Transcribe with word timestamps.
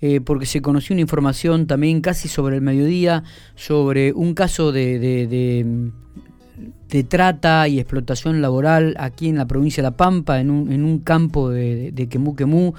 eh, 0.00 0.20
porque 0.20 0.46
se 0.46 0.62
conoció 0.62 0.94
una 0.94 1.00
información 1.00 1.66
también 1.66 2.00
casi 2.00 2.28
sobre 2.28 2.56
el 2.56 2.62
mediodía, 2.62 3.24
sobre 3.56 4.12
un 4.12 4.34
caso 4.34 4.70
de, 4.70 4.98
de, 4.98 5.92
trata 7.04 7.66
y 7.68 7.80
explotación 7.80 8.40
laboral 8.40 8.94
aquí 8.98 9.28
en 9.28 9.36
la 9.36 9.46
provincia 9.46 9.82
de 9.82 9.90
La 9.90 9.96
Pampa, 9.96 10.40
en 10.40 10.50
un, 10.50 10.72
en 10.72 10.84
un 10.84 11.00
campo 11.00 11.50
de, 11.50 11.90
de 11.92 12.08
Quemú 12.08 12.36
Quemú. 12.36 12.74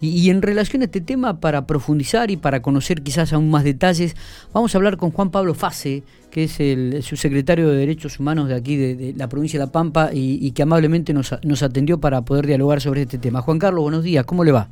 Y, 0.00 0.30
en 0.30 0.42
relación 0.42 0.82
a 0.82 0.86
este 0.86 1.00
tema, 1.00 1.40
para 1.40 1.66
profundizar 1.66 2.30
y 2.30 2.36
para 2.36 2.60
conocer 2.60 3.02
quizás 3.02 3.32
aún 3.32 3.50
más 3.50 3.62
detalles, 3.62 4.16
vamos 4.52 4.74
a 4.74 4.78
hablar 4.78 4.96
con 4.96 5.12
Juan 5.12 5.30
Pablo 5.30 5.54
Fase, 5.54 6.02
que 6.30 6.44
es 6.44 6.58
el 6.58 7.02
subsecretario 7.02 7.68
de 7.70 7.76
Derechos 7.76 8.18
Humanos 8.18 8.48
de 8.48 8.54
aquí, 8.56 8.76
de, 8.76 9.14
la 9.16 9.28
provincia 9.28 9.60
de 9.60 9.66
La 9.66 9.72
Pampa, 9.72 10.10
y, 10.12 10.44
y 10.44 10.50
que 10.50 10.62
amablemente 10.62 11.14
nos, 11.14 11.34
nos 11.44 11.62
atendió 11.62 12.00
para 12.00 12.22
poder 12.22 12.46
dialogar 12.46 12.80
sobre 12.80 13.02
este 13.02 13.18
tema. 13.18 13.42
Juan 13.42 13.60
Carlos, 13.60 13.82
buenos 13.82 14.02
días, 14.02 14.24
¿cómo 14.24 14.42
le 14.42 14.50
va? 14.50 14.68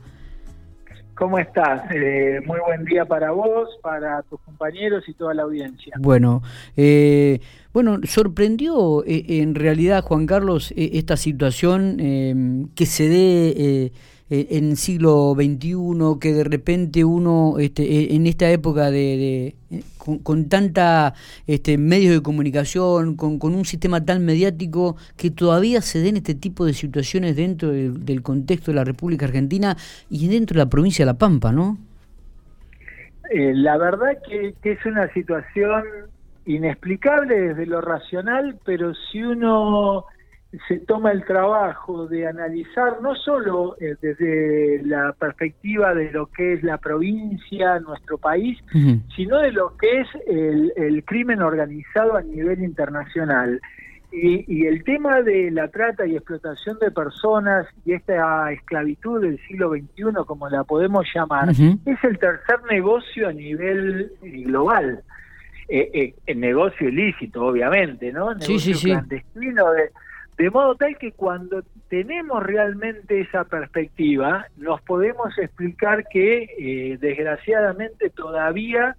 ¿Cómo 1.14 1.38
estás? 1.38 1.82
Eh, 1.94 2.40
muy 2.46 2.58
buen 2.66 2.84
día 2.84 3.04
para 3.04 3.32
vos, 3.32 3.68
para 3.82 4.22
tus 4.22 4.40
compañeros 4.40 5.04
y 5.08 5.14
toda 5.14 5.35
la 5.35 5.43
audiencia. 5.43 5.94
Bueno, 5.98 6.43
eh, 6.76 7.40
bueno, 7.72 7.98
sorprendió 8.04 9.04
eh, 9.04 9.25
en 9.29 9.54
realidad, 9.54 10.02
Juan 10.02 10.26
Carlos, 10.26 10.72
esta 10.76 11.16
situación 11.16 12.71
que 12.75 12.86
se 12.86 13.08
dé 13.08 13.93
eh, 14.35 14.57
en 14.57 14.71
el 14.71 14.77
siglo 14.79 15.35
XXI, 15.35 16.18
que 16.18 16.32
de 16.32 16.43
repente 16.43 17.04
uno 17.04 17.57
este, 17.59 17.82
eh, 17.82 18.14
en 18.14 18.27
esta 18.27 18.49
época 18.49 18.91
de, 18.91 19.49
eh, 19.71 19.82
con, 19.99 20.49
tanta 20.49 21.13
este, 21.46 21.77
medios 21.77 22.14
de 22.14 22.22
comunicación, 22.22 23.14
con, 23.14 23.39
un 23.43 23.67
sistema 23.67 24.03
tan 24.07 24.25
mediático, 24.25 24.96
que 25.18 25.31
todavía 25.31 25.82
se 25.82 25.99
den 25.99 26.17
este 26.17 26.35
tipo 26.35 26.64
de 26.64 26.72
situaciones 26.72 27.36
dentro 27.36 27.72
del, 27.72 28.22
contexto 28.22 28.71
de 28.71 28.77
la 28.77 28.85
República 28.85 29.27
Argentina 29.27 29.77
y 30.08 30.29
dentro 30.29 30.55
de 30.55 30.64
la 30.64 30.71
provincia 30.71 31.05
de 31.05 31.13
La 31.13 31.19
Pampa, 31.19 31.53
¿no? 31.53 31.77
la 33.34 33.77
verdad 33.77 34.17
que 34.27 34.55
es 34.62 34.86
una 34.86 35.12
situación 35.12 35.83
inexplicable 36.46 37.39
desde 37.39 37.67
lo 37.67 37.83
racional, 37.83 38.58
pero 38.64 38.94
si 38.94 39.22
uno 39.22 40.06
se 40.69 40.78
toma 40.81 41.12
el 41.12 41.25
trabajo 41.25 42.06
de 42.06 42.27
analizar 42.27 43.00
no 43.00 43.14
solo 43.14 43.77
eh, 43.81 43.97
desde 44.00 44.83
la 44.84 45.14
perspectiva 45.19 45.95
de 45.95 46.11
lo 46.12 46.27
que 46.27 46.55
es 46.55 46.62
la 46.62 46.77
provincia, 46.78 47.81
nuestro 47.81 48.19
país, 48.19 48.58
sino 49.17 49.39
de 49.39 49.53
lo 49.53 49.77
que 49.77 50.00
es 50.00 50.08
el, 50.27 51.05
crimen 51.06 51.42
organizado 51.42 52.17
a 52.17 52.23
nivel 52.23 52.62
internacional. 52.62 53.61
Y, 54.14 54.67
el 54.67 54.84
tema 54.84 55.23
de 55.23 55.50
la 55.50 55.69
trata 55.69 56.06
y 56.06 56.17
explotación 56.17 56.78
de 56.78 56.91
personas 56.91 57.67
y 57.86 57.95
esta 57.95 58.53
esclavitud 58.53 59.23
del 59.23 59.41
siglo 59.47 59.70
XXI, 59.70 60.25
como 60.27 60.50
la 60.50 60.64
podemos 60.64 61.06
llamar, 61.14 61.48
es 61.50 62.05
el 62.05 62.19
tercer 62.19 62.62
negocio 62.70 63.28
a 63.28 63.33
nivel 63.33 64.12
eh, 64.23 64.42
global. 64.42 65.03
Eh, 65.69 65.91
eh, 65.95 66.14
el 66.27 66.41
negocio 66.41 66.89
ilícito, 66.91 67.47
obviamente, 67.47 68.12
¿no? 68.12 68.34
Negocio 68.34 68.77
clandestino 68.83 69.70
de 69.73 69.91
de 70.42 70.50
modo 70.50 70.74
tal 70.74 70.98
que 70.98 71.12
cuando 71.12 71.62
tenemos 71.88 72.42
realmente 72.42 73.20
esa 73.20 73.44
perspectiva, 73.44 74.46
nos 74.56 74.82
podemos 74.82 75.38
explicar 75.38 76.08
que 76.08 76.48
eh, 76.58 76.98
desgraciadamente 77.00 78.10
todavía 78.10 78.96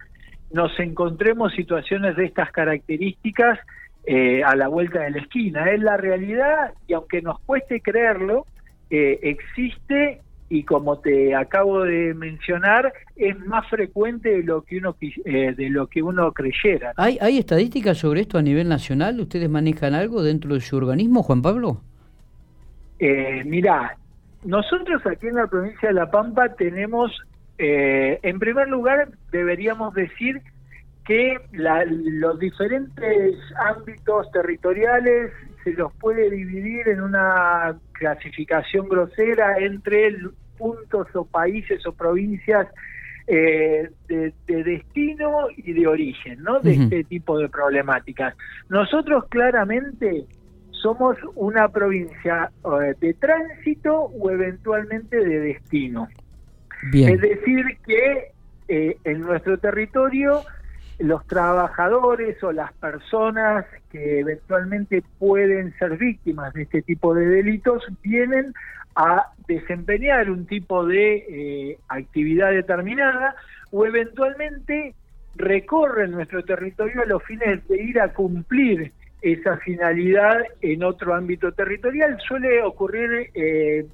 nos 0.51 0.79
encontremos 0.79 1.51
situaciones 1.51 2.15
de 2.15 2.27
estas 2.27 2.49
características 2.53 3.59
eh, 4.05 4.41
a 4.41 4.55
la 4.55 4.69
vuelta 4.69 5.01
de 5.01 5.11
la 5.11 5.17
esquina. 5.17 5.69
Es 5.69 5.81
la 5.81 5.97
realidad 5.97 6.75
y 6.87 6.93
aunque 6.93 7.21
nos 7.21 7.41
cueste 7.41 7.81
creerlo, 7.81 8.45
eh, 8.89 9.19
existe 9.23 10.21
y 10.53 10.63
como 10.63 10.99
te 10.99 11.33
acabo 11.33 11.81
de 11.81 12.13
mencionar 12.13 12.93
es 13.15 13.37
más 13.39 13.67
frecuente 13.69 14.29
de 14.29 14.43
lo 14.43 14.61
que 14.61 14.77
uno 14.77 14.95
eh, 15.01 15.55
de 15.57 15.69
lo 15.71 15.87
que 15.87 16.03
uno 16.03 16.31
creyera. 16.31 16.93
¿Hay, 16.95 17.17
¿Hay 17.21 17.39
estadísticas 17.39 17.97
sobre 17.97 18.21
esto 18.21 18.37
a 18.37 18.43
nivel 18.43 18.69
nacional? 18.69 19.19
¿Ustedes 19.19 19.49
manejan 19.49 19.95
algo 19.95 20.21
dentro 20.21 20.53
de 20.53 20.61
su 20.61 20.77
organismo, 20.77 21.23
Juan 21.23 21.41
Pablo? 21.41 21.81
Eh, 22.99 23.43
mirá, 23.45 23.97
nosotros 24.43 25.01
aquí 25.07 25.25
en 25.25 25.35
la 25.35 25.47
provincia 25.47 25.89
de 25.89 25.95
La 25.95 26.11
Pampa 26.11 26.49
tenemos, 26.49 27.11
eh, 27.57 28.19
en 28.21 28.37
primer 28.37 28.67
lugar, 28.67 29.09
deberíamos 29.31 29.95
decir 29.95 30.39
que 31.03 31.35
los 31.51 32.37
diferentes 32.37 33.35
ámbitos 33.75 34.31
territoriales 34.31 35.31
se 35.63 35.71
los 35.73 35.91
puede 35.95 36.29
dividir 36.29 36.87
en 36.87 37.01
una 37.01 37.75
clasificación 37.93 38.87
grosera 38.87 39.57
entre 39.57 40.11
puntos 40.57 41.07
o 41.15 41.25
países 41.25 41.85
o 41.85 41.93
provincias 41.93 42.67
eh, 43.27 43.89
de, 44.07 44.33
destino 44.47 45.47
y 45.55 45.73
de 45.73 45.87
origen, 45.87 46.43
¿no? 46.43 46.59
De 46.59 46.73
este 46.73 47.03
tipo 47.05 47.37
de 47.37 47.47
problemáticas. 47.47 48.35
Nosotros 48.69 49.25
claramente 49.29 50.25
somos 50.71 51.17
una 51.35 51.69
provincia 51.69 52.51
eh, 52.65 52.93
de 52.99 53.13
tránsito 53.13 53.95
o 53.95 54.29
eventualmente 54.29 55.17
de 55.17 55.39
destino. 55.39 56.09
Es 56.93 57.21
decir, 57.21 57.65
que 57.85 58.33
eh, 58.67 58.97
en 59.05 59.21
nuestro 59.21 59.57
territorio 59.57 60.41
los 60.99 61.25
trabajadores 61.25 62.41
o 62.43 62.51
las 62.51 62.73
personas 62.73 63.65
que 63.89 64.19
eventualmente 64.19 65.01
pueden 65.17 65.73
ser 65.77 65.97
víctimas 65.97 66.53
de 66.53 66.63
este 66.63 66.81
tipo 66.81 67.13
de 67.13 67.25
delitos 67.25 67.83
vienen 68.03 68.53
a 68.95 69.31
desempeñar 69.47 70.29
un 70.29 70.45
tipo 70.45 70.85
de 70.85 71.25
eh, 71.29 71.77
actividad 71.89 72.51
determinada 72.51 73.35
o 73.71 73.85
eventualmente 73.85 74.93
recorren 75.35 76.11
nuestro 76.11 76.43
territorio 76.43 77.01
a 77.01 77.05
los 77.05 77.23
fines 77.23 77.67
de 77.67 77.81
ir 77.81 77.99
a 77.99 78.13
cumplir 78.13 78.91
esa 79.21 79.57
finalidad 79.57 80.37
en 80.61 80.83
otro 80.83 81.13
ámbito 81.13 81.51
territorial. 81.53 82.17
Suele 82.27 82.61
ocurrir 82.61 83.29
eh, 83.33 83.85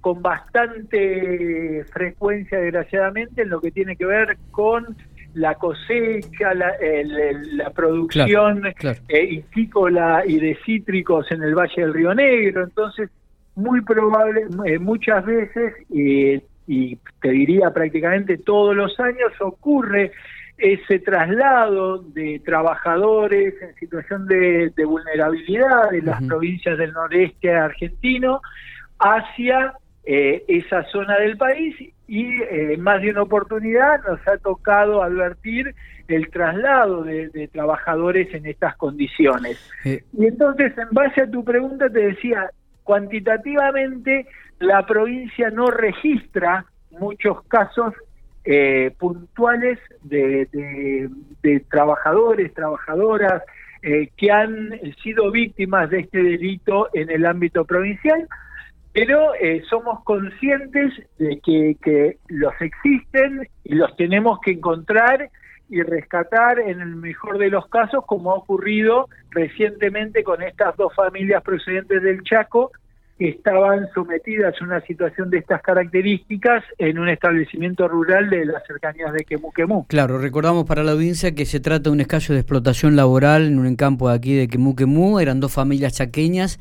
con 0.00 0.20
bastante 0.20 1.84
frecuencia, 1.92 2.58
desgraciadamente, 2.58 3.42
en 3.42 3.50
lo 3.50 3.60
que 3.60 3.70
tiene 3.70 3.96
que 3.96 4.06
ver 4.06 4.36
con 4.50 4.96
la 5.34 5.54
cosecha, 5.54 6.54
la, 6.54 6.72
la 6.80 7.70
producción 7.70 8.66
eh, 9.08 9.42
y 10.26 10.38
de 10.38 10.58
cítricos 10.64 11.30
en 11.30 11.42
el 11.42 11.54
Valle 11.54 11.82
del 11.82 11.94
Río 11.94 12.14
Negro. 12.14 12.64
Entonces, 12.64 13.10
muy 13.54 13.80
probable, 13.82 14.46
eh, 14.66 14.78
muchas 14.78 15.24
veces, 15.24 15.74
y 15.88 16.96
te 17.20 17.30
diría 17.30 17.70
prácticamente 17.72 18.38
todos 18.38 18.74
los 18.74 18.98
años, 19.00 19.32
ocurre 19.40 20.12
ese 20.56 21.00
traslado 21.00 21.98
de 21.98 22.40
trabajadores 22.44 23.54
en 23.60 23.74
situación 23.74 24.26
de, 24.26 24.72
vulnerabilidad 24.86 25.90
de 25.90 26.02
las 26.02 26.22
provincias 26.22 26.78
del 26.78 26.92
noreste 26.92 27.52
argentino 27.52 28.40
hacia 28.98 29.74
eh, 30.04 30.44
esa 30.46 30.84
zona 30.84 31.18
del 31.18 31.36
país 31.36 31.74
y 32.06 32.42
eh, 32.42 32.76
más 32.78 33.02
de 33.02 33.10
una 33.10 33.22
oportunidad 33.22 34.02
nos 34.06 34.20
ha 34.28 34.36
tocado 34.36 35.02
advertir 35.02 35.74
el 36.06 36.30
traslado 36.30 37.02
de, 37.02 37.48
trabajadores 37.52 38.32
en 38.34 38.46
estas 38.46 38.76
condiciones. 38.76 39.58
Y 39.84 40.26
entonces, 40.26 40.76
en 40.76 40.88
base 40.92 41.22
a 41.22 41.30
tu 41.30 41.42
pregunta, 41.42 41.88
te 41.88 42.00
decía, 42.00 42.50
cuantitativamente 42.84 44.26
la 44.60 44.86
provincia 44.86 45.50
no 45.50 45.66
registra 45.66 46.66
muchos 46.90 47.42
casos 47.48 47.94
eh, 48.44 48.92
puntuales 48.98 49.78
de, 50.02 51.08
trabajadores, 51.70 52.52
trabajadoras 52.54 53.42
eh, 53.82 54.10
que 54.16 54.30
han 54.30 54.78
sido 55.02 55.30
víctimas 55.30 55.90
de 55.90 56.00
este 56.00 56.22
delito 56.22 56.88
en 56.92 57.10
el 57.10 57.26
ámbito 57.26 57.64
provincial, 57.64 58.28
pero 58.92 59.34
eh, 59.34 59.62
somos 59.68 60.04
conscientes 60.04 60.92
de 61.18 61.40
que 61.40 62.18
los 62.28 62.54
existen 62.60 63.48
y 63.64 63.74
los 63.74 63.96
tenemos 63.96 64.38
que 64.40 64.52
encontrar 64.52 65.30
y 65.68 65.82
rescatar 65.82 66.58
en 66.58 66.80
el 66.80 66.96
mejor 66.96 67.38
de 67.38 67.50
los 67.50 67.66
casos, 67.68 68.04
como 68.06 68.32
ha 68.32 68.34
ocurrido 68.34 69.08
recientemente 69.30 70.22
con 70.22 70.42
estas 70.42 70.76
dos 70.76 70.94
familias 70.94 71.42
procedentes 71.42 72.02
del 72.02 72.22
Chaco 72.22 72.70
que 73.18 73.28
estaban 73.28 73.86
sometidas 73.94 74.54
a 74.60 74.64
una 74.64 74.80
situación 74.80 75.30
de 75.30 75.38
estas 75.38 75.62
características 75.62 76.64
en 76.78 76.98
un 76.98 77.08
establecimiento 77.08 77.86
rural 77.86 78.28
de 78.28 78.44
las 78.44 78.66
cercanías 78.66 79.12
de 79.12 79.24
Quemú 79.24 79.86
Claro, 79.86 80.18
recordamos 80.18 80.64
para 80.64 80.82
la 80.82 80.92
audiencia 80.92 81.34
que 81.34 81.46
se 81.46 81.60
trata 81.60 81.84
de 81.84 81.90
un 81.90 82.00
escaso 82.00 82.32
de 82.32 82.40
explotación 82.40 82.96
laboral 82.96 83.46
en 83.46 83.58
un 83.60 83.76
campo 83.76 84.08
de 84.08 84.16
aquí 84.16 84.34
de 84.34 84.48
Quemú 84.48 85.20
eran 85.20 85.38
dos 85.38 85.52
familias 85.52 85.94
chaqueñas 85.94 86.58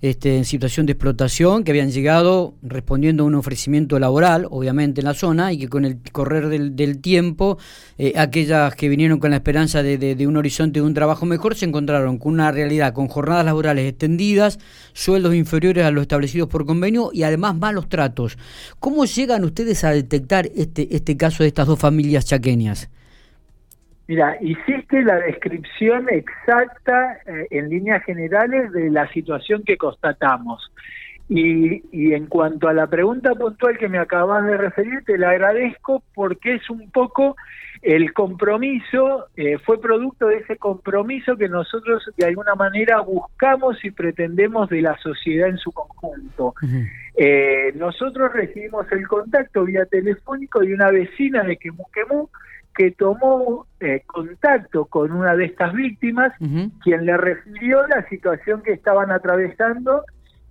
este, 0.00 0.36
en 0.36 0.44
situación 0.44 0.86
de 0.86 0.92
explotación, 0.92 1.64
que 1.64 1.72
habían 1.72 1.90
llegado 1.90 2.54
respondiendo 2.62 3.22
a 3.22 3.26
un 3.26 3.34
ofrecimiento 3.34 3.98
laboral, 3.98 4.46
obviamente 4.50 5.00
en 5.00 5.06
la 5.06 5.14
zona, 5.14 5.52
y 5.52 5.58
que 5.58 5.68
con 5.68 5.84
el 5.84 5.98
correr 6.12 6.48
del, 6.48 6.98
tiempo, 7.00 7.58
eh, 7.98 8.12
aquellas 8.16 8.74
que 8.74 8.88
vinieron 8.88 9.18
con 9.18 9.30
la 9.30 9.36
esperanza 9.36 9.82
de, 9.82 10.26
un 10.26 10.36
horizonte 10.36 10.80
de 10.80 10.86
un 10.86 10.94
trabajo 10.94 11.26
mejor, 11.26 11.54
se 11.54 11.64
encontraron 11.66 12.18
con 12.18 12.34
una 12.34 12.52
realidad, 12.52 12.92
con 12.92 13.08
jornadas 13.08 13.44
laborales 13.44 13.88
extendidas, 13.88 14.58
sueldos 14.92 15.34
inferiores 15.34 15.84
a 15.84 15.90
los 15.90 16.02
establecidos 16.02 16.48
por 16.48 16.66
convenio 16.66 17.10
y 17.12 17.22
además 17.22 17.56
malos 17.56 17.88
tratos. 17.88 18.38
¿Cómo 18.80 19.04
llegan 19.04 19.44
ustedes 19.44 19.84
a 19.84 19.90
detectar 19.90 20.50
este, 20.54 20.94
este 20.94 21.16
caso 21.16 21.42
de 21.42 21.48
estas 21.48 21.66
dos 21.66 21.78
familias 21.78 22.24
chaqueñas? 22.24 22.88
Mira, 24.06 24.36
hiciste 24.40 25.02
la 25.02 25.16
descripción 25.16 26.08
exacta 26.10 27.18
eh, 27.26 27.46
en 27.50 27.70
líneas 27.70 28.04
generales 28.04 28.70
de 28.72 28.90
la 28.90 29.10
situación 29.12 29.62
que 29.64 29.76
constatamos. 29.76 30.70
Y, 31.26 31.82
y, 31.90 32.12
en 32.12 32.26
cuanto 32.26 32.68
a 32.68 32.74
la 32.74 32.86
pregunta 32.86 33.34
puntual 33.34 33.78
que 33.78 33.88
me 33.88 33.98
acabas 33.98 34.44
de 34.44 34.58
referir, 34.58 35.02
te 35.06 35.16
la 35.16 35.30
agradezco 35.30 36.02
porque 36.14 36.56
es 36.56 36.68
un 36.68 36.90
poco 36.90 37.34
el 37.84 38.14
compromiso, 38.14 39.26
eh, 39.36 39.58
fue 39.58 39.78
producto 39.78 40.28
de 40.28 40.38
ese 40.38 40.56
compromiso 40.56 41.36
que 41.36 41.50
nosotros 41.50 42.02
de 42.16 42.26
alguna 42.26 42.54
manera 42.54 43.00
buscamos 43.00 43.82
y 43.84 43.90
pretendemos 43.90 44.70
de 44.70 44.80
la 44.80 44.96
sociedad 44.98 45.50
en 45.50 45.58
su 45.58 45.70
conjunto. 45.70 46.54
eh, 47.14 47.72
nosotros 47.76 48.32
recibimos 48.32 48.90
el 48.90 49.06
contacto 49.06 49.64
vía 49.64 49.84
telefónico 49.84 50.60
de 50.60 50.72
una 50.72 50.90
vecina 50.90 51.44
de 51.44 51.58
Quemuquemú 51.58 52.30
que 52.74 52.90
tomó 52.90 53.66
eh, 53.80 54.02
contacto 54.06 54.86
con 54.86 55.12
una 55.12 55.36
de 55.36 55.46
estas 55.46 55.72
víctimas, 55.72 56.32
quien 56.82 57.06
le 57.06 57.16
refirió 57.16 57.86
la 57.86 58.06
situación 58.08 58.62
que 58.62 58.72
estaban 58.72 59.10
atravesando 59.10 60.02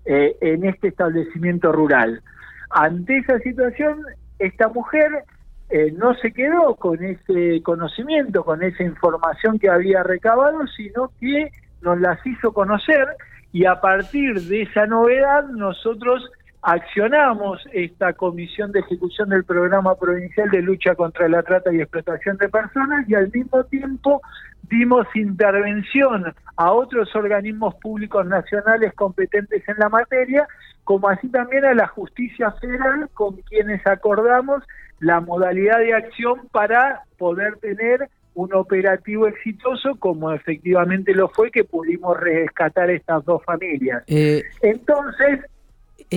eh, 0.05 0.35
en 0.41 0.65
este 0.65 0.89
establecimiento 0.89 1.71
rural. 1.71 2.21
Ante 2.69 3.17
esa 3.17 3.39
situación, 3.39 4.01
esta 4.39 4.67
mujer 4.69 5.23
eh, 5.69 5.93
no 5.97 6.13
se 6.15 6.31
quedó 6.31 6.75
con 6.75 7.03
ese 7.03 7.61
conocimiento, 7.63 8.43
con 8.43 8.63
esa 8.63 8.83
información 8.83 9.59
que 9.59 9.69
había 9.69 10.03
recabado, 10.03 10.65
sino 10.75 11.11
que 11.19 11.51
nos 11.81 11.99
las 11.99 12.25
hizo 12.25 12.53
conocer 12.53 13.07
y 13.51 13.65
a 13.65 13.79
partir 13.81 14.41
de 14.41 14.63
esa 14.63 14.87
novedad 14.87 15.45
nosotros 15.49 16.29
accionamos 16.63 17.61
esta 17.73 18.13
comisión 18.13 18.71
de 18.71 18.79
ejecución 18.79 19.29
del 19.29 19.43
programa 19.43 19.95
provincial 19.95 20.49
de 20.49 20.61
lucha 20.61 20.95
contra 20.95 21.27
la 21.27 21.43
trata 21.43 21.73
y 21.73 21.81
explotación 21.81 22.37
de 22.37 22.47
personas 22.47 23.07
y 23.09 23.15
al 23.15 23.29
mismo 23.31 23.65
tiempo 23.65 24.21
dimos 24.69 25.05
intervención 25.13 26.33
a 26.55 26.71
otros 26.71 27.13
organismos 27.15 27.75
públicos 27.75 28.25
nacionales 28.25 28.93
competentes 28.93 29.67
en 29.67 29.75
la 29.77 29.89
materia, 29.89 30.47
como 30.85 31.09
así 31.09 31.27
también 31.27 31.65
a 31.65 31.73
la 31.73 31.87
justicia 31.87 32.51
federal 32.53 33.09
con 33.13 33.35
quienes 33.41 33.85
acordamos 33.85 34.63
la 34.99 35.19
modalidad 35.19 35.79
de 35.79 35.93
acción 35.93 36.47
para 36.51 37.01
poder 37.17 37.57
tener 37.57 38.09
un 38.35 38.53
operativo 38.53 39.27
exitoso 39.27 39.95
como 39.99 40.31
efectivamente 40.31 41.13
lo 41.13 41.27
fue 41.27 41.51
que 41.51 41.65
pudimos 41.65 42.19
rescatar 42.19 42.89
estas 42.89 43.23
dos 43.25 43.43
familias. 43.43 44.03
Eh, 44.07 44.43
Entonces, 44.61 45.41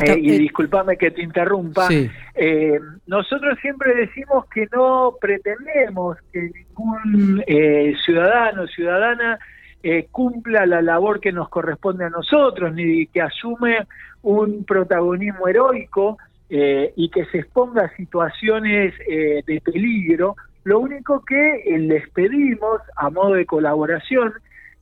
eh, 0.02 0.19
y 0.19 0.38
discúlpame 0.38 0.96
que 0.96 1.10
te 1.10 1.22
interrumpa, 1.22 1.88
eh, 2.34 2.81
nosotros 3.06 3.58
siempre 3.60 3.94
decimos 3.94 4.46
que 4.46 4.69
no 4.72 5.14
pretendemos 5.20 6.19
que 6.32 6.50
ningún 6.54 7.43
eh, 7.46 7.94
ciudadano 8.04 8.62
o 8.62 8.66
ciudadana 8.66 9.38
cumpla 10.10 10.66
la 10.66 10.82
labor 10.82 11.20
que 11.20 11.31
nos 11.31 11.48
corresponde 11.48 12.04
a 12.04 12.10
nosotros, 12.10 12.75
ni 12.75 13.06
que 13.06 13.22
asume 13.22 13.87
un 14.22 14.64
protagonismo 14.64 15.46
heroico 15.46 16.19
y 16.49 17.08
que 17.08 17.25
se 17.26 17.38
exponga 17.38 17.84
a 17.84 17.96
situaciones 17.96 18.94
de 19.06 19.62
peligro. 19.64 20.34
Lo 20.64 20.81
único 20.81 21.25
que 21.25 21.62
les 21.78 22.10
pedimos 22.10 22.81
a 22.96 23.10
modo 23.10 23.34
de 23.34 23.46
colaboración 23.46 24.32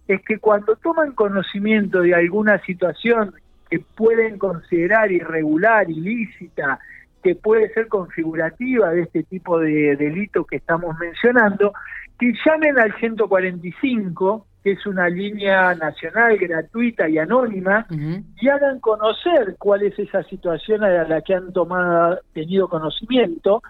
es 0.08 0.22
que 0.22 0.38
cuando 0.38 0.74
toman 0.76 1.12
conocimiento 1.12 2.00
de 2.00 2.14
alguna 2.14 2.58
situación 2.64 3.34
que 3.70 3.80
pueden 3.80 4.38
considerar 4.38 5.10
irregular, 5.10 5.90
ilícita, 5.90 6.78
que 7.22 7.34
puede 7.34 7.72
ser 7.72 7.88
configurativa 7.88 8.90
de 8.90 9.02
este 9.02 9.22
tipo 9.22 9.58
de 9.58 9.96
delito 9.96 10.44
que 10.44 10.56
estamos 10.56 10.96
mencionando, 10.98 11.72
que 12.18 12.32
llamen 12.44 12.78
al 12.78 12.94
145, 12.96 14.46
que 14.62 14.72
es 14.72 14.86
una 14.86 15.08
línea 15.08 15.74
nacional 15.74 16.36
gratuita 16.36 17.08
y 17.08 17.18
anónima, 17.18 17.86
y 17.90 18.48
hagan 18.48 18.78
conocer 18.80 19.56
cuál 19.58 19.82
es 19.82 19.98
esa 19.98 20.22
situación 20.24 20.84
a 20.84 21.04
la 21.04 21.22
que 21.22 21.34
han 21.34 21.52
tomado, 21.52 22.20
tenido 22.34 22.68
conocimiento. 22.68 23.62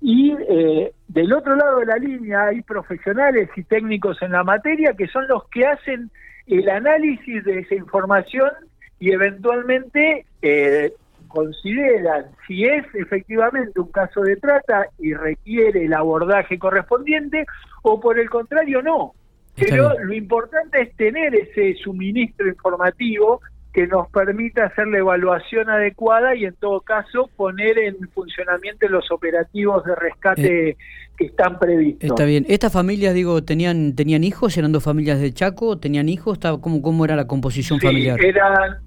Y 0.00 0.34
eh, 0.48 0.92
del 1.08 1.32
otro 1.32 1.56
lado 1.56 1.78
de 1.78 1.86
la 1.86 1.96
línea 1.96 2.46
hay 2.46 2.62
profesionales 2.62 3.48
y 3.56 3.62
técnicos 3.62 4.20
en 4.20 4.32
la 4.32 4.44
materia 4.44 4.94
que 4.96 5.06
son 5.08 5.26
los 5.26 5.48
que 5.48 5.64
hacen 5.64 6.10
el 6.46 6.68
análisis 6.68 7.44
de 7.44 7.60
esa 7.60 7.74
información 7.74 8.50
y 8.98 9.12
eventualmente 9.12 10.26
eh, 10.42 10.92
consideran 11.28 12.26
si 12.46 12.64
es 12.64 12.84
efectivamente 12.94 13.78
un 13.80 13.90
caso 13.90 14.22
de 14.22 14.36
trata 14.36 14.86
y 14.98 15.12
requiere 15.12 15.84
el 15.84 15.92
abordaje 15.92 16.58
correspondiente 16.58 17.44
o 17.82 18.00
por 18.00 18.18
el 18.18 18.30
contrario 18.30 18.82
no. 18.82 19.12
Pero 19.54 19.98
lo 19.98 20.12
importante 20.12 20.82
es 20.82 20.94
tener 20.96 21.34
ese 21.34 21.74
suministro 21.82 22.46
informativo 22.46 23.40
que 23.76 23.86
nos 23.86 24.08
permita 24.08 24.64
hacer 24.64 24.86
la 24.88 24.98
evaluación 24.98 25.68
adecuada 25.68 26.34
y 26.34 26.46
en 26.46 26.54
todo 26.54 26.80
caso 26.80 27.28
poner 27.36 27.78
en 27.78 27.96
funcionamiento 28.14 28.88
los 28.88 29.10
operativos 29.10 29.84
de 29.84 29.94
rescate 29.94 30.70
eh, 30.70 30.76
que 31.16 31.26
están 31.26 31.58
previstos. 31.58 32.08
Está 32.08 32.24
bien. 32.24 32.46
¿Estas 32.48 32.72
familias, 32.72 33.12
digo, 33.12 33.44
tenían 33.44 33.94
tenían 33.94 34.24
hijos? 34.24 34.56
¿Eran 34.56 34.72
dos 34.72 34.82
familias 34.82 35.20
de 35.20 35.30
Chaco? 35.32 35.78
¿Tenían 35.78 36.08
hijos? 36.08 36.38
¿Cómo, 36.62 36.80
cómo 36.80 37.04
era 37.04 37.16
la 37.16 37.26
composición 37.26 37.78
sí, 37.78 37.86
familiar? 37.86 38.18
Eran, 38.24 38.78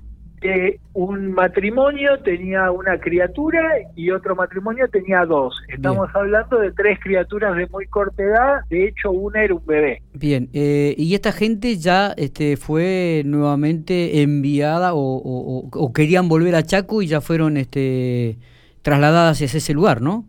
un 0.94 1.32
matrimonio 1.34 2.20
tenía 2.24 2.72
una 2.72 3.00
criatura 3.00 3.62
y 3.96 4.12
otro 4.12 4.36
matrimonio 4.36 4.88
tenía 4.90 5.26
dos. 5.26 5.56
Estamos 5.68 6.10
hablando 6.14 6.60
de 6.60 6.72
tres 6.72 7.00
criaturas 7.02 7.56
de 7.56 7.68
muy 7.68 7.86
corta 7.88 8.24
edad, 8.24 8.62
de 8.70 8.88
hecho 8.88 9.12
una 9.12 9.44
era 9.44 9.56
un 9.56 9.66
bebé. 9.66 10.02
Bien, 10.14 10.50
eh, 10.54 10.96
y 10.98 11.14
esta 11.16 11.32
gente 11.32 11.78
ya 11.78 12.14
este, 12.18 12.58
fue 12.58 13.24
nuevamente 13.26 14.22
enviada 14.22 14.92
o, 14.94 15.92
querían 15.94 16.30
volver 16.30 16.56
a 16.56 16.64
Chaco 16.64 17.02
y 17.02 17.08
ya 17.08 17.22
fueron 17.22 17.58
este, 17.58 18.38
trasladadas 18.82 19.42
hacia 19.42 19.58
ese 19.58 19.74
lugar, 19.74 20.02
¿no? 20.02 20.26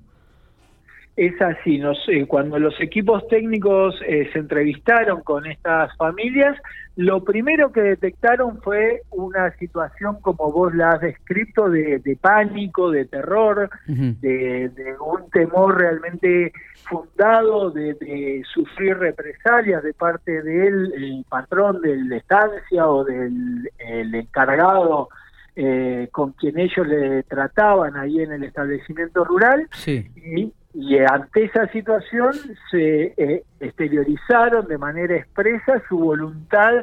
Es 1.17 1.41
así, 1.43 1.83
cuando 2.29 2.59
los 2.59 2.81
equipos 2.81 3.27
técnicos 3.29 3.95
eh, 4.07 4.31
se 4.33 4.39
entrevistaron 4.39 5.23
con 5.23 5.45
estas 5.45 5.95
familias, 5.97 6.57
lo 6.97 7.25
primero 7.25 7.73
que 7.73 7.83
detectaron 7.83 8.61
fue 8.63 9.03
una 9.11 9.51
situación 9.59 10.21
como 10.21 10.51
vos 10.53 10.75
la 10.75 10.91
has 10.91 11.01
descrito 11.01 11.69
de, 11.69 12.19
pánico, 12.21 12.91
de 12.91 13.05
terror, 13.07 13.69
de, 13.87 14.71
un 15.01 15.31
temor 15.31 15.79
realmente 15.79 16.53
fundado 16.85 17.71
de, 17.71 18.43
sufrir 18.53 18.97
represalias 18.99 19.83
de 19.83 19.93
parte 19.95 20.43
del 20.43 21.25
patrón 21.29 21.81
de 21.81 21.97
la 22.05 22.17
estancia 22.17 22.89
o 22.89 23.05
del 23.05 23.69
encargado 24.15 25.09
eh, 25.57 26.09
con 26.13 26.33
quien 26.33 26.59
ellos 26.59 26.87
le 26.87 27.23
trataban 27.25 27.97
ahí 27.97 28.21
en 28.21 28.33
el 28.33 28.45
establecimiento 28.45 29.25
rural. 29.25 29.69
Y 29.87 30.53
y 30.73 30.99
ante 30.99 31.45
esa 31.45 31.67
situación 31.69 32.33
se 32.71 33.15
eh, 33.17 33.43
exteriorizaron 33.59 34.67
de 34.69 34.79
manera 34.79 35.17
expresa 35.17 35.83
su 35.89 35.99
voluntad 35.99 36.75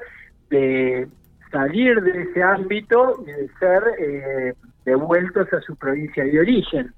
de 0.50 1.08
salir 1.51 2.01
de 2.01 2.24
ese 2.24 2.44
ámbito 2.44 3.24
y 3.25 3.32
de 3.32 3.50
ser 3.60 3.84
eh, 4.00 4.53
devueltos 4.86 5.51
a 5.53 5.62
su 5.62 5.75
provincia 5.75 6.24
de 6.24 6.39
origen. 6.39 6.94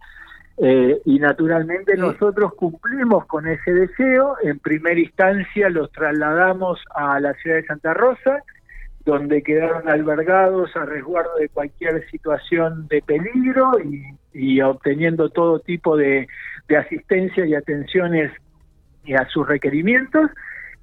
Eh, 0.61 0.99
y 1.05 1.19
naturalmente 1.19 1.95
nosotros 1.95 2.53
cumplimos 2.55 3.25
con 3.27 3.47
ese 3.47 3.71
deseo. 3.71 4.35
En 4.43 4.59
primera 4.59 4.99
instancia 4.99 5.69
los 5.69 5.91
trasladamos 5.91 6.81
a 6.95 7.19
la 7.19 7.33
ciudad 7.35 7.57
de 7.57 7.65
Santa 7.65 7.93
Rosa, 7.93 8.43
donde 9.05 9.41
quedaron 9.41 9.87
albergados 9.87 10.75
a 10.75 10.85
resguardo 10.85 11.35
de 11.39 11.49
cualquier 11.49 12.05
situación 12.09 12.87
de 12.89 13.01
peligro 13.01 13.71
y 14.33 14.61
obteniendo 14.61 15.29
todo 15.29 15.59
tipo 15.59 15.95
de 15.95 16.27
de 16.69 16.77
asistencia 16.77 17.45
y 17.45 17.55
atenciones 17.55 18.31
a 19.17 19.25
sus 19.29 19.47
requerimientos. 19.47 20.29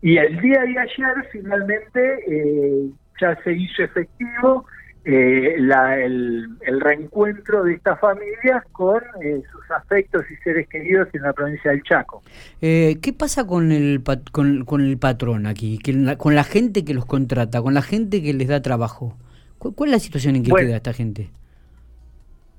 Y 0.03 0.19
el 0.19 0.41
día 0.41 0.61
de 0.61 0.79
ayer 0.79 1.29
finalmente 1.33 2.19
eh, 2.29 2.91
ya 3.21 3.39
se 3.43 3.53
hizo 3.53 3.83
efectivo 3.83 4.67
eh, 5.05 5.55
el, 5.57 6.81
reencuentro 6.81 7.63
de 7.65 7.75
estas 7.75 7.99
familias 8.01 8.65
con 8.73 9.01
eh, 9.23 9.41
sus 9.51 9.71
afectos 9.71 10.25
y 10.31 10.37
seres 10.43 10.69
queridos 10.69 11.09
en 11.13 11.23
la 11.23 11.33
provincia 11.33 11.71
del 11.71 11.83
Chaco. 11.85 12.23
¿Qué 12.61 13.15
pasa 13.17 13.47
con 13.47 13.71
el, 13.71 14.03
con, 14.33 14.81
el 14.81 14.99
patrón 14.99 15.47
aquí? 15.47 15.79
con 16.19 16.35
la 16.35 16.45
gente 16.45 16.85
que 16.85 16.93
los 16.93 17.07
contrata, 17.07 17.63
con 17.63 17.75
la 17.75 17.83
gente 17.83 18.23
que 18.23 18.35
les 18.35 18.49
da 18.49 18.61
trabajo. 18.61 19.17
¿Cuál 19.59 19.89
es 19.89 19.93
la 19.93 20.01
situación 20.01 20.37
en 20.37 20.43
que 20.43 20.53
queda 20.53 20.77
esta 20.77 20.93
gente? 20.93 21.31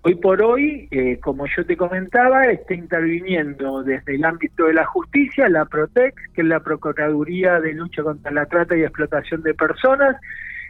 Hoy 0.08 0.16
por 0.16 0.42
hoy, 0.42 0.88
eh, 0.90 1.20
como 1.20 1.48
yo 1.48 1.66
te 1.66 1.76
comentaba, 1.76 2.46
está 2.46 2.74
interviniendo 2.74 3.84
desde 3.84 4.16
el 4.16 4.24
ámbito 4.24 4.64
de 4.68 4.74
la 4.74 4.86
justicia 4.86 5.50
la 5.50 5.66
PROTEX, 5.66 6.16
que 6.34 6.44
es 6.44 6.48
la 6.48 6.62
Procuraduría 6.62 7.60
de 7.60 7.74
Lucha 7.74 8.04
contra 8.04 8.32
la 8.32 8.46
Trata 8.46 8.78
y 8.78 8.84
Explotación 8.84 9.44
de 9.44 9.54
Personas, 9.54 10.16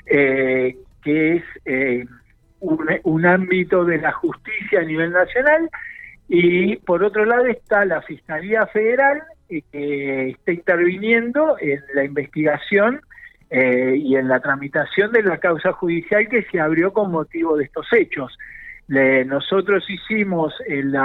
eh, 0.08 0.75
que 1.03 1.36
es 1.36 1.44
eh, 1.65 2.06
un, 2.62 3.25
ámbito 3.27 3.86
de 3.86 4.00
la 4.00 4.12
justicia 4.12 4.79
a 4.79 4.86
nivel 4.86 5.12
nacional, 5.12 5.70
y 6.27 6.77
por 6.77 7.03
otro 7.03 7.24
lado 7.24 7.46
está 7.46 7.86
la 7.86 8.01
Fiscalía 8.01 8.65
Federal, 8.65 9.22
que 9.48 10.29
está 10.29 10.51
interviniendo 10.51 11.58
en 11.62 11.84
la 11.94 12.03
investigación 12.06 13.01
y 13.51 14.15
en 14.15 14.27
la 14.27 14.39
tramitación 14.39 15.12
de 15.12 15.22
la 15.22 15.38
causa 15.38 15.74
judicial 15.74 16.27
que 16.27 16.41
se 16.51 16.60
abrió 16.60 16.91
con 16.91 17.12
motivo 17.12 17.56
de 17.56 17.65
estos 17.65 17.86
hechos 17.94 18.36
nosotros 18.88 19.84
hicimos 19.89 20.53
el, 20.67 20.96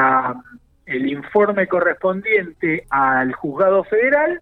el 0.87 1.07
informe 1.09 1.67
correspondiente 1.67 2.85
al 2.91 3.33
juzgado 3.33 3.85
federal 3.85 4.41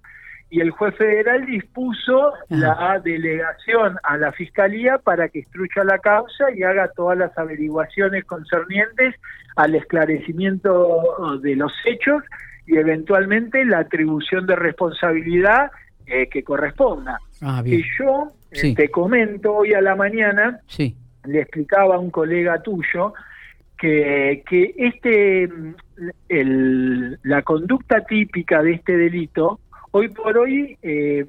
y 0.50 0.60
el 0.60 0.70
juez 0.70 0.96
federal 0.96 1.46
dispuso 1.46 2.32
la 2.48 3.00
delegación 3.02 3.96
a 4.02 4.16
la 4.16 4.32
fiscalía 4.32 4.98
para 4.98 5.28
que 5.28 5.40
instruya 5.40 5.84
la 5.84 5.98
causa 5.98 6.50
y 6.54 6.64
haga 6.64 6.90
todas 6.94 7.16
las 7.16 7.36
averiguaciones 7.38 8.24
concernientes 8.24 9.14
al 9.54 9.76
esclarecimiento 9.76 11.38
de 11.40 11.54
los 11.54 11.72
hechos 11.84 12.24
y 12.66 12.76
eventualmente 12.76 13.64
la 13.64 13.78
atribución 13.78 14.46
de 14.46 14.56
responsabilidad 14.56 15.70
eh, 16.06 16.28
que 16.28 16.42
corresponda. 16.42 17.18
Ah, 17.40 17.62
y 17.64 17.84
yo 17.96 18.32
eh, 18.50 18.74
te 18.74 18.90
comento 18.90 19.54
hoy 19.54 19.74
a 19.74 19.80
la 19.80 19.94
mañana, 19.94 20.58
le 21.24 21.40
explicaba 21.40 21.96
a 21.96 21.98
un 21.98 22.10
colega 22.10 22.62
tuyo 22.62 23.14
que, 23.78 24.42
que 24.48 24.74
este 24.76 25.48
el, 26.28 27.18
la 27.22 27.42
conducta 27.42 28.04
típica 28.04 28.62
de 28.62 28.72
este 28.74 28.96
delito 28.96 29.60
hoy 29.90 30.08
por 30.08 30.36
hoy 30.38 30.76
eh, 30.82 31.26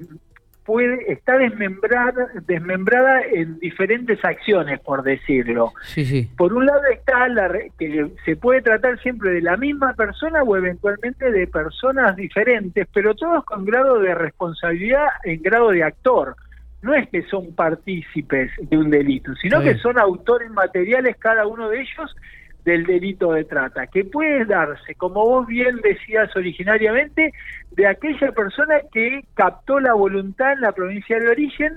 puede 0.64 1.12
está 1.12 1.38
desmembrada 1.38 2.28
desmembrada 2.46 3.22
en 3.22 3.58
diferentes 3.58 4.24
acciones 4.24 4.80
por 4.80 5.02
decirlo. 5.02 5.72
Por 6.36 6.52
un 6.52 6.66
lado 6.66 6.82
está 6.92 7.26
la 7.28 7.50
que 7.78 8.10
se 8.24 8.36
puede 8.36 8.62
tratar 8.62 9.00
siempre 9.00 9.30
de 9.30 9.42
la 9.42 9.56
misma 9.56 9.94
persona 9.94 10.42
o 10.42 10.56
eventualmente 10.56 11.30
de 11.30 11.46
personas 11.46 12.16
diferentes 12.16 12.86
pero 12.92 13.14
todos 13.14 13.44
con 13.44 13.64
grado 13.64 13.98
de 13.98 14.14
responsabilidad 14.14 15.06
en 15.24 15.42
grado 15.42 15.70
de 15.70 15.82
actor 15.82 16.36
no 16.82 16.94
es 16.94 17.08
que 17.08 17.22
son 17.22 17.54
partícipes 17.54 18.50
de 18.60 18.76
un 18.76 18.90
delito, 18.90 19.34
sino 19.36 19.60
que 19.60 19.76
son 19.78 19.98
autores 19.98 20.50
materiales 20.50 21.16
cada 21.16 21.46
uno 21.46 21.68
de 21.68 21.80
ellos 21.80 22.14
del 22.64 22.84
delito 22.84 23.32
de 23.32 23.44
trata, 23.44 23.86
que 23.86 24.04
puede 24.04 24.44
darse, 24.44 24.94
como 24.94 25.24
vos 25.24 25.46
bien 25.46 25.76
decías 25.82 26.34
originariamente, 26.36 27.32
de 27.72 27.86
aquella 27.86 28.32
persona 28.32 28.76
que 28.92 29.24
captó 29.34 29.80
la 29.80 29.94
voluntad 29.94 30.52
en 30.52 30.60
la 30.60 30.72
provincia 30.72 31.18
de 31.18 31.28
origen, 31.28 31.72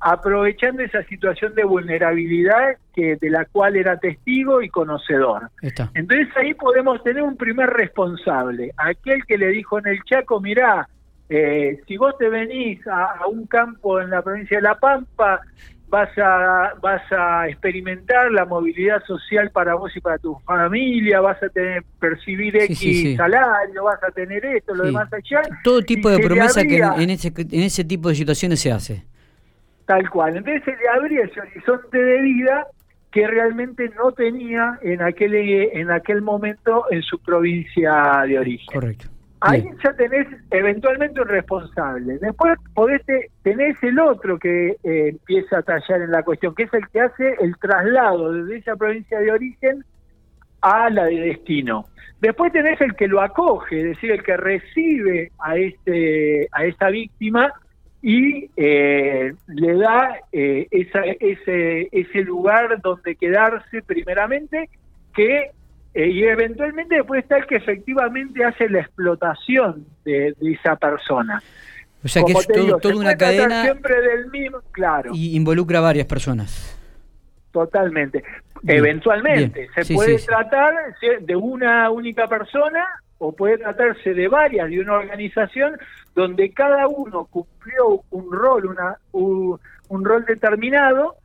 aprovechando 0.00 0.82
esa 0.82 1.02
situación 1.04 1.54
de 1.54 1.64
vulnerabilidad 1.64 2.76
que 2.94 3.16
de 3.16 3.30
la 3.30 3.44
cual 3.44 3.76
era 3.76 3.98
testigo 3.98 4.62
y 4.62 4.70
conocedor. 4.70 5.50
Entonces 5.94 6.28
ahí 6.36 6.54
podemos 6.54 7.02
tener 7.02 7.22
un 7.22 7.36
primer 7.36 7.68
responsable, 7.68 8.72
aquel 8.78 9.24
que 9.26 9.36
le 9.36 9.48
dijo 9.48 9.78
en 9.78 9.88
el 9.88 10.02
Chaco, 10.04 10.40
mirá, 10.40 10.88
eh, 11.30 11.80
si 11.86 11.96
vos 11.96 12.18
te 12.18 12.28
venís 12.28 12.84
a, 12.88 13.26
un 13.28 13.46
campo 13.46 14.00
en 14.00 14.10
la 14.10 14.20
provincia 14.20 14.56
de 14.56 14.62
La 14.62 14.74
Pampa 14.74 15.40
vas 15.88 16.10
a, 16.18 16.74
vas 16.82 17.02
a 17.12 17.48
experimentar 17.48 18.32
la 18.32 18.44
movilidad 18.44 19.02
social 19.04 19.50
para 19.50 19.76
vos 19.76 19.96
y 19.96 20.00
para 20.00 20.18
tu 20.18 20.36
familia, 20.44 21.20
vas 21.20 21.40
a 21.42 21.48
tener 21.48 21.84
percibir 22.00 22.56
X 22.56 23.16
salario, 23.16 23.84
vas 23.84 24.02
a 24.02 24.10
tener 24.10 24.44
esto, 24.44 24.74
lo 24.74 24.84
demás 24.84 25.08
allá. 25.12 25.42
Todo 25.62 25.82
tipo 25.82 26.10
de 26.10 26.18
promesa 26.18 26.62
que 26.64 26.78
en 26.78 27.10
ese, 27.10 27.32
en 27.36 27.62
ese 27.62 27.84
tipo 27.84 28.08
de 28.08 28.16
situaciones 28.16 28.60
se 28.60 28.72
hace. 28.72 29.04
Tal 29.86 30.08
cual. 30.10 30.36
Entonces 30.36 30.64
se 30.64 30.76
le 30.76 30.88
abría 30.88 31.24
ese 31.24 31.40
horizonte 31.40 31.98
de 31.98 32.20
vida 32.22 32.66
que 33.12 33.26
realmente 33.26 33.88
no 33.96 34.12
tenía 34.12 34.78
en 34.82 35.02
aquel, 35.02 35.34
en 35.34 35.90
aquel 35.90 36.22
momento 36.22 36.86
en 36.90 37.02
su 37.02 37.20
provincia 37.20 38.22
de 38.26 38.38
origen. 38.38 38.66
Correcto. 38.72 39.08
Ahí 39.42 39.64
ya 39.82 39.92
tenés 39.94 40.26
eventualmente 40.50 41.20
un 41.20 41.28
responsable. 41.28 42.18
Después 42.18 42.58
podés 42.74 43.00
tenés 43.42 43.82
el 43.82 43.98
otro 43.98 44.38
que 44.38 44.76
eh, 44.82 45.08
empieza 45.08 45.58
a 45.58 45.62
tallar 45.62 46.02
en 46.02 46.10
la 46.10 46.22
cuestión, 46.22 46.54
que 46.54 46.64
es 46.64 46.74
el 46.74 46.86
que 46.88 47.00
hace 47.00 47.36
el 47.40 47.56
traslado 47.56 48.32
desde 48.32 48.58
esa 48.58 48.76
provincia 48.76 49.18
de 49.18 49.32
origen 49.32 49.84
a 50.60 50.90
la 50.90 51.04
de 51.04 51.20
destino. 51.20 51.86
Después 52.20 52.52
tenés 52.52 52.78
el 52.82 52.94
que 52.94 53.08
lo 53.08 53.22
acoge, 53.22 53.80
es 53.80 53.84
decir, 53.94 54.10
el 54.10 54.22
que 54.22 54.36
recibe 54.36 55.32
a 55.38 55.56
este 55.56 56.48
a 56.52 56.66
esta 56.66 56.90
víctima 56.90 57.50
y 58.02 58.50
eh, 58.56 59.32
le 59.46 59.74
da 59.74 60.18
eh, 60.32 60.66
esa, 60.70 61.00
ese, 61.18 61.88
ese 61.92 62.22
lugar 62.22 62.80
donde 62.82 63.16
quedarse 63.16 63.82
primeramente 63.82 64.68
que 65.14 65.50
eh, 65.92 66.08
y 66.08 66.24
eventualmente 66.24 66.96
después 66.96 67.22
está 67.22 67.38
el 67.38 67.46
que 67.46 67.56
efectivamente 67.56 68.44
hace 68.44 68.68
la 68.68 68.80
explotación 68.80 69.86
de, 70.04 70.34
esa 70.40 70.76
persona. 70.76 71.42
O 72.04 72.08
sea 72.08 72.22
que 72.22 72.32
es 72.32 72.46
toda 72.80 72.94
una 72.94 73.16
cadena 73.16 73.62
siempre 73.64 74.00
del 74.00 74.30
mismo, 74.30 74.60
claro. 74.70 75.10
Y 75.14 75.36
involucra 75.36 75.78
a 75.78 75.82
varias 75.82 76.06
personas. 76.06 76.76
Totalmente. 77.50 78.22
Eventualmente 78.66 79.68
se 79.74 79.94
puede 79.94 80.18
tratar 80.18 80.72
de 81.20 81.36
una 81.36 81.90
única 81.90 82.28
persona 82.28 82.86
o 83.18 83.32
puede 83.32 83.58
tratarse 83.58 84.14
de 84.14 84.28
varias 84.28 84.70
de 84.70 84.80
una 84.80 84.94
organización 84.94 85.76
donde 86.14 86.50
cada 86.52 86.86
uno 86.86 87.26
cumplió 87.26 88.02
un 88.10 88.32
rol, 88.32 88.66
una, 88.66 88.96
un 89.12 90.04
rol 90.04 90.24
determinado 90.24 91.16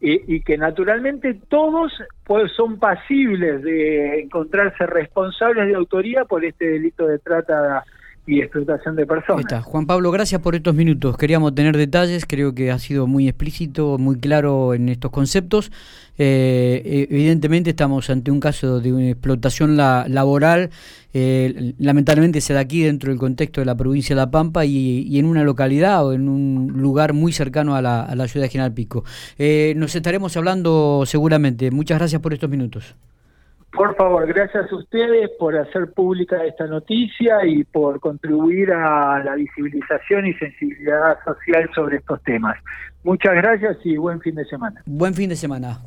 y, 0.00 0.40
que 0.42 0.56
naturalmente 0.56 1.34
todos 1.48 1.92
pues, 2.24 2.52
son 2.52 2.78
pasibles 2.78 3.62
de 3.62 4.20
encontrarse 4.20 4.86
responsables 4.86 5.66
de 5.66 5.74
autoría 5.74 6.24
por 6.24 6.44
este 6.44 6.66
delito 6.66 7.06
de 7.06 7.18
trata 7.18 7.84
y 8.28 8.40
explotación 8.42 8.94
de 8.94 9.06
personas. 9.06 9.64
Juan 9.64 9.86
Pablo, 9.86 10.10
gracias 10.10 10.40
por 10.42 10.54
estos 10.54 10.74
minutos. 10.74 11.16
Queríamos 11.16 11.54
tener 11.54 11.76
detalles, 11.76 12.26
creo 12.26 12.54
que 12.54 12.70
ha 12.70 12.78
sido 12.78 13.06
muy 13.06 13.26
explícito, 13.26 13.96
muy 13.96 14.18
claro 14.20 14.74
en 14.74 14.90
estos 14.90 15.10
conceptos. 15.10 15.72
Eh, 16.18 17.06
evidentemente 17.10 17.70
estamos 17.70 18.10
ante 18.10 18.30
un 18.30 18.38
caso 18.38 18.80
de 18.80 18.92
una 18.92 19.08
explotación 19.08 19.76
laboral, 19.76 20.68
eh, 21.14 21.72
lamentablemente 21.78 22.42
se 22.42 22.52
da 22.52 22.60
aquí 22.60 22.82
dentro 22.82 23.10
del 23.10 23.18
contexto 23.18 23.62
de 23.62 23.64
la 23.64 23.76
provincia 23.76 24.14
de 24.14 24.20
La 24.20 24.30
Pampa 24.30 24.66
y, 24.66 25.18
en 25.18 25.24
una 25.24 25.42
localidad 25.42 26.04
o 26.04 26.12
en 26.12 26.28
un 26.28 26.74
lugar 26.76 27.14
muy 27.14 27.32
cercano 27.32 27.76
a 27.76 27.82
la, 27.82 28.28
ciudad 28.28 28.44
de 28.44 28.50
General 28.50 28.74
Pico. 28.74 29.04
Eh, 29.38 29.72
nos 29.76 29.94
estaremos 29.96 30.36
hablando 30.36 31.04
seguramente. 31.06 31.70
Muchas 31.70 31.98
gracias 31.98 32.20
por 32.20 32.34
estos 32.34 32.50
minutos. 32.50 32.94
Por 33.78 33.94
favor, 33.94 34.26
gracias 34.26 34.72
a 34.72 34.74
ustedes 34.74 35.30
por 35.38 35.56
hacer 35.56 35.92
pública 35.92 36.44
esta 36.44 36.66
noticia 36.66 37.46
y 37.46 37.62
por 37.62 38.00
contribuir 38.00 38.72
a 38.72 39.22
la 39.22 39.36
visibilización 39.36 40.26
y 40.26 40.34
sensibilidad 40.34 41.16
social 41.24 41.70
sobre 41.76 41.98
estos 41.98 42.20
temas. 42.24 42.58
Muchas 43.04 43.34
gracias 43.36 43.76
y 43.84 43.96
buen 43.96 44.20
fin 44.20 44.34
de 44.34 44.44
semana. 44.46 44.82
Buen 44.84 45.14
fin 45.14 45.28
de 45.28 45.36
semana. 45.36 45.76